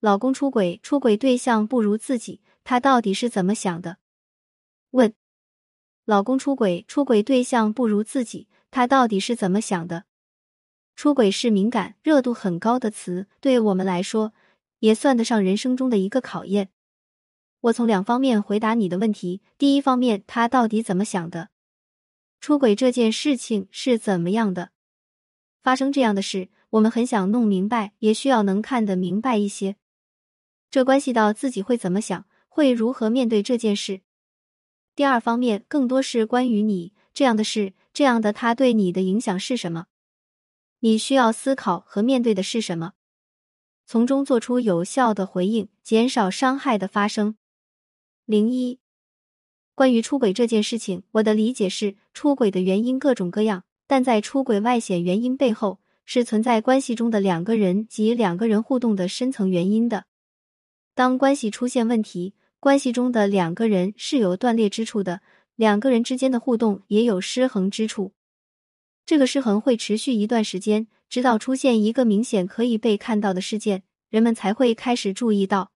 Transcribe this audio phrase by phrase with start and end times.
[0.00, 3.98] 老公出轨，出轨对象不如自己，他到底是怎么想的？
[4.92, 5.12] 问。
[6.04, 10.04] 老公出轨，出轨对象不如自己，他到底是怎么想的？
[10.94, 14.32] 出轨是敏感、热度很高的词，对我们来说，
[14.78, 16.70] 也算得上人生中的一个考验。
[17.60, 21.50] 我从两方面回答你的问题：第一方面，他到底怎么想的？
[22.40, 24.70] 出轨这件事情是怎么样的？
[25.60, 29.76] 发生这样的事，我们很想弄明白，也需要能看得明白一些。
[30.70, 34.02] 这关系到自己会怎么想，会如何面对这件事。
[34.94, 39.86] 第二方面更多是关于你这样的事，这样的他对你的影响是什么？
[40.80, 42.92] 你需要思考和面对的是什么？
[43.86, 47.36] 从中做出有效的回应，减少伤害的发生。
[48.26, 48.78] 零一，
[49.74, 60.04] 关于出轨这件事情，我的理解是，出轨的原因各种各样，但在出轨外显原因背后，是存在关系中的两个人及两个人互动的深层原因的。
[60.98, 62.34] 当关系出现问题。
[62.58, 65.20] 关系中的两个人是有断裂之处的，
[65.54, 68.14] 两个人之间的互动也有失衡之处。
[69.06, 75.70] 这个失衡会持续一段时间，直到出现一个明显可以被看到的事件，人们才会开始注意到。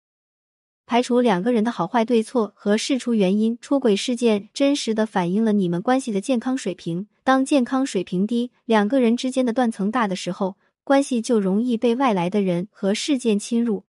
[0.85, 7.07] 排除两个人的好坏对错和事出原因，出轨事件真实的反映了你们关系的健康水平。
[7.23, 13.85] 当健康水平低，两个人之间的断层大的时候，关系就容易被外来的人和事件侵入。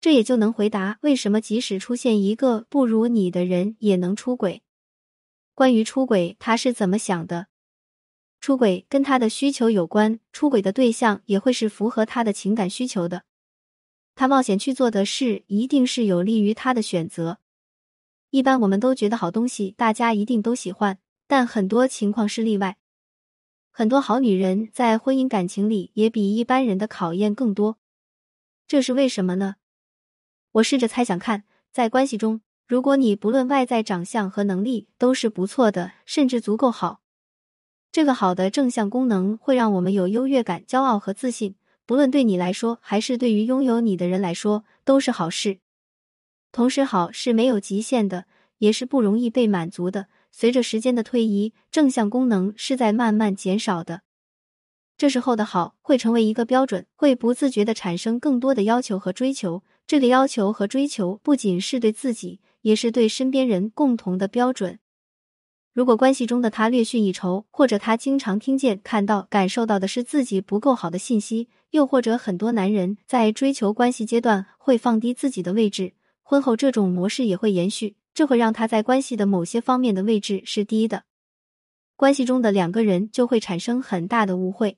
[0.00, 4.62] 这也就能回答为什么即使出现一个不如你的人也能出轨。
[5.54, 7.48] 关于出轨，他是怎么想的？
[8.40, 13.24] 出轨跟他的需求有关，出轨的对象也会是符合他的情感需求的。
[14.14, 17.38] 他冒险去做的事，一定是有利于他的选择。
[18.30, 22.78] 一般我们都觉得好东西，大家一定都喜欢，但很多情况是例外。
[23.70, 27.78] 很多好女人在婚姻感情里也比一般人的考验更多，
[28.66, 29.56] 这是为什么呢？
[30.52, 37.00] 我试着猜想看，在关系中，如果你不论外在长相和能力都是不错的，甚至足够好，
[37.92, 41.54] 这个好的正向功能会让我们有优越感、骄傲和自信。
[41.84, 45.60] 不论对你来说，还是对于拥有你的人来说，都是好事。
[46.52, 48.26] 同时，好是没有极限的，
[48.58, 50.08] 也是不容易被满足的。
[50.30, 54.02] 随着时间的推移，正向功能是在慢慢减少的。
[54.98, 59.62] 这时候的好会成为一个标准，会不自觉的产生更多的要求和追求。
[59.88, 64.78] 这个要求和追求不仅是对自己，也是对身边人共同的标准。
[65.72, 81.04] 如果关系中的他略逊一筹，或者他经常听见、看到、感受到的是自己不够好的信息，又或者很多男人在追求关系阶段会放低自己的位置，婚后这种模式也会延续，这会让他在关系的某些方面的位置是低的，
[81.96, 84.76] 关系中的两个人就会产生很大的误会。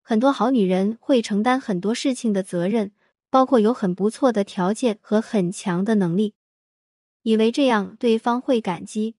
[0.00, 2.92] 很多好女人会承担很多事情的责任。
[3.34, 6.34] 包括有很不错的条件和很强的能力，
[7.24, 9.16] 以为这样对方会感激。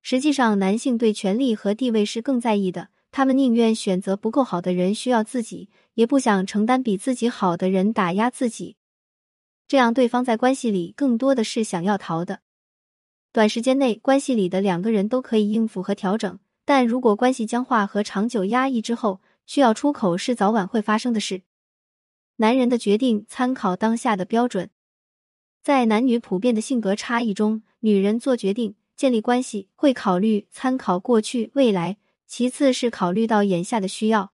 [0.00, 8.76] 实际上，男性对权力和地位是更在意的，他们宁愿选择不够好的人需要自己，也不想承担比自己好的人打压自己。
[9.66, 12.40] 这样，对方在关系里更多的是想要逃的。
[13.30, 21.42] 短时间内，关系里的两个人都可以应付和调整，但如果关系僵化和长久压抑之后，需要出口是早晚会发生的事。
[22.40, 24.70] 男人的决定参考当下的标准，
[25.60, 31.96] 在男女普遍的性格差异中，女人做决定、建立关系会考虑参考过去、未来，
[32.28, 34.32] 其次是考虑到眼下的需要。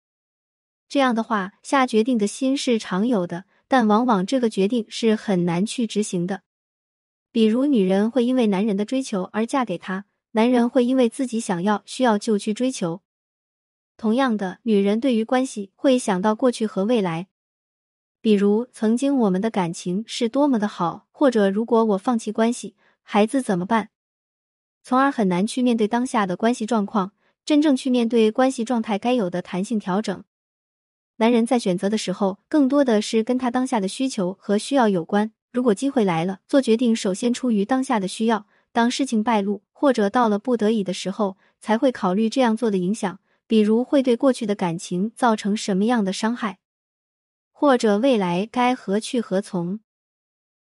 [0.90, 6.42] 这样的话，下决定的心是常有的，但往往这个决定是很难去执行的。
[7.32, 13.04] 比如，女人会因为男人的追求而嫁给他，男人会因为自己想要、需要就去追求。
[13.96, 17.28] 同样的，女人对于关系会想到过去和未来。
[18.22, 23.90] 比如，曾经我们的感情是多么的好，或者如果我放弃关系，孩子怎么办？
[24.84, 30.24] 从而很难去面对当下的关系状况，真正去面对关系状态该有的弹性调整。
[31.18, 35.32] 男人在选择的时候，更多的是跟他当下的需求和需要有关。
[35.52, 46.60] 如果机会来了，做决定首先出于当下的需要；当事情败露或者到了不得已的时候，才会考虑这样做的影响，比如会对过去的感情造成什么样的伤害。
[47.62, 49.82] 或者未来该何去何从？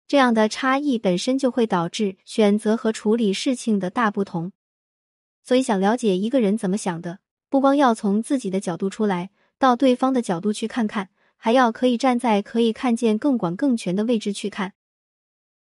[0.09, 4.53] 这样的差异本身就会导致选择和处理事情的大不同。
[5.43, 7.19] 所以，想了解一个人怎么想的，
[7.51, 14.73] 不光要从自己的角度出来，到对方的角度去看看，还要可以站在可以看见更广更全的位置去看。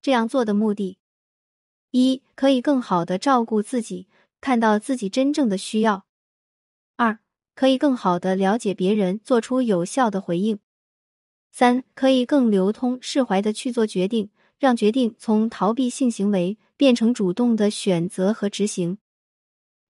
[0.02, 0.98] 这样做的目的，
[1.92, 4.08] 一可以更好的照顾自己，
[4.40, 6.06] 看到自己真正的需要；
[6.96, 7.20] 二
[7.54, 10.58] 可以更好的了解别人，做出有效的回应。
[11.52, 18.98] 三，可以更流通、释怀的去做决定，让决定从逃避性行为变成主动的选择和执行。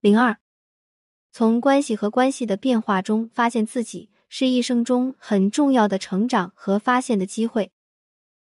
[0.01, 0.39] 零二，
[1.33, 7.71] 从关系和关系的变化中发现自己，是一生中很重要的成长和发现的机会。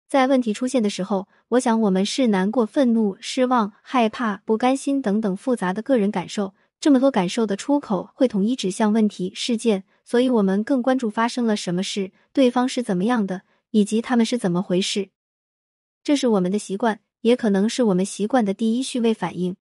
[0.08, 6.54] 在问题出现的时候，我想我们是难过、愤怒、失望、害怕、不甘心等等复杂的个人感受。
[6.78, 13.42] 这么多感受的出口会统一指向问题事件，所以我们更关注发生了什么事，对方是怎么样的，
[13.72, 15.10] 以及他们是怎么回事。
[16.02, 19.56] 这是我们的习惯，也可能是我们习惯的第一序位反应。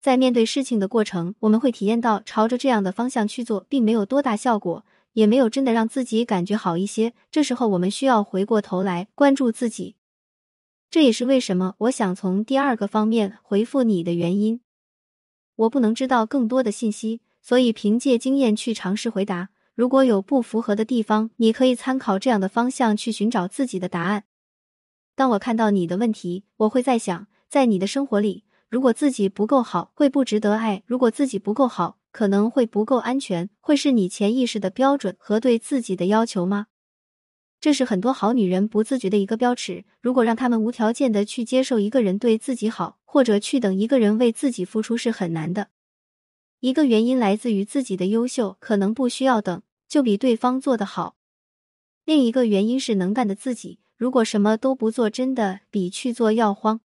[0.00, 4.86] 在面对事情的过程，我们会体验到朝着这样的方向去做，并没有多大效果。
[5.14, 7.12] 也没有真的让自己感觉好一些。
[7.32, 9.96] 这时候，我们需要回过头来关注自己。
[10.90, 14.60] 这也是为什么我想从第二个方面回复你的原因。
[15.56, 19.48] 我不能知道更多的信息，所以凭借经验去尝试回答。
[19.74, 24.24] 如果有不符合的地方，你可以参考这样的方向去寻找自己的答案。
[25.14, 31.98] 当我看到你的问题，我会在想，在你的生活里，如果自己不够好，会不值得爱；如果自己不够好。
[32.10, 36.68] 可能会不够安全，会是你潜意识的标准和对自己的要求吗？
[37.60, 39.84] 这是很多好女人不自觉的一个标尺。
[40.00, 45.68] 如果让他们无条件的去接受一个人对自己好，或者去等一个人为自己付出，是很难的。
[46.60, 51.14] 一个原因来自于自己的优秀，可能不需要等就比对方做得好；
[52.04, 56.80] 另一个原因是能干的自己，如果什么都不做，真的比去做要慌。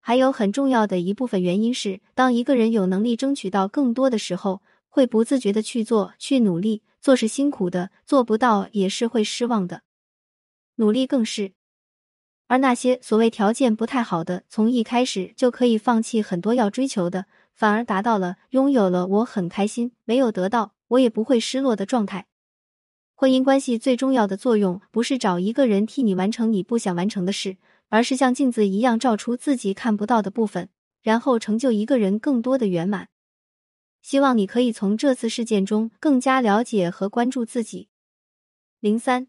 [0.00, 6.82] 还有很重要的一部分原因是，当一个人有能力争取到更多的时候，会不自觉的去做、去努力。
[7.00, 9.82] 做是辛苦的，做不到也是会失望的，
[10.76, 11.52] 努力更是。
[12.46, 22.26] 而那些所谓条件不太好的，从一开始就可以放弃很多要追求的，反而达到了、拥有了，我很开心；没有得到，我也不会失落的状态。
[23.14, 27.56] 婚姻关系最重要的作用，不是找一个人替你完成你不想完成的事。
[27.90, 30.68] 而是像镜子一样照出自己看不到的部分，
[31.00, 33.08] 然后成就一个人更多的圆满。
[34.02, 37.88] 希望你可以从这次事件中更加了解和关注自己。
[38.80, 39.28] 零三，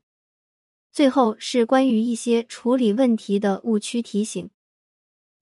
[0.91, 4.49] 最后是关于一些处理问题的误区提醒。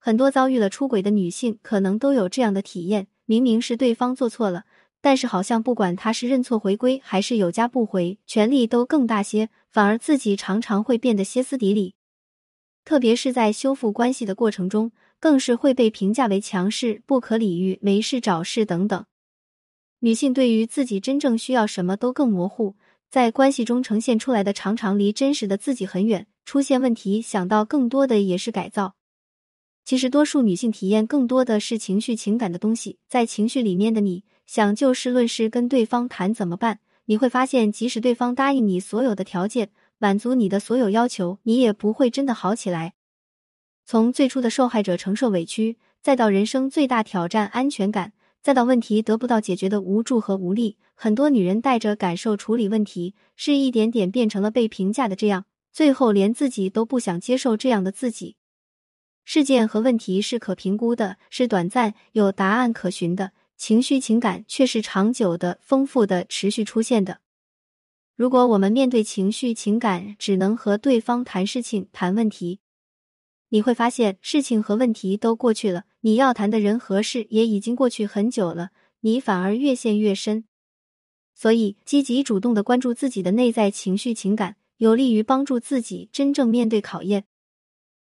[0.05, 4.65] 很多遭遇了出轨的女性可能都有这样的体验：明明是对方做错了，
[4.99, 11.95] 但是好像不管他是认错回归还是有家不回，权力都更大些，反而自己常常会变得歇斯底里。
[12.83, 14.91] 特别是在修复关系的过程中，
[15.21, 19.05] 更是会被评价为强势、不可理喻、没事找事等等。
[19.99, 22.75] 女性对于自己真正需要什么都更模糊，
[23.09, 26.27] 在关系中呈现出来的常常离真实的自己很远。
[26.43, 28.95] 出现问题，想到更多的也是改造。
[29.85, 32.99] 其实，多数女性体验更多的是情绪、情感的东西。
[33.07, 36.79] 在情绪里面的你，想就事论事跟对方谈怎么办？
[37.05, 39.71] 你会发现，即使对方答应你所有的条件。
[39.99, 42.93] 满足你的所有要求，你也不会真的好起来。
[43.85, 58.35] 从最初的受害者承受委屈，再到人生最大挑战安全感，再到问题得不到解决的无助和无力，很多女人带着感受处理问题，是一点点变成了被评价的这样，最后连自己都不想接受这样的自己。
[59.25, 67.19] 事件和问题是可评估的，是短暂有答案可循的，情绪情感却是长久的、丰富的、持续出现的。
[68.15, 72.59] 如果我们面对情绪、情感，只能和对方谈事情、谈问题，
[73.49, 78.69] 你会发现事情和问题都过去了，你要谈的人和事也已经过去很久了，
[78.99, 80.45] 你反而越陷越深。
[81.33, 87.25] 所以，积极主动的关注自己的内在情绪、情感，有利于帮助自己真正面对考验。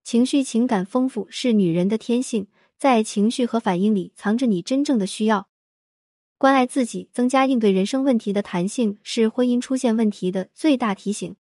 [0.03, 5.49] 情绪、情感丰富是女人的天性，在情绪和反应里藏着你真正的需要。
[6.39, 11.37] 关爱自己，增加应对人生问题的弹性，是婚姻出现问题的最大提醒。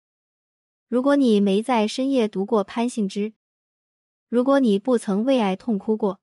[0.88, 3.32] 如果你没在深夜读过潘幸之，
[4.28, 6.20] 如果你不曾为爱痛哭过，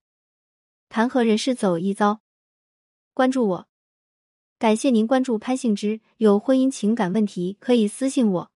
[0.89, 2.20] 谈何人世走一遭？
[3.13, 3.68] 关注我，
[4.60, 6.01] 感谢您关注潘幸之。
[6.18, 8.51] 有婚姻情感问题可以私信我。